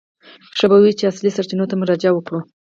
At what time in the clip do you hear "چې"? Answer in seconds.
0.99-1.09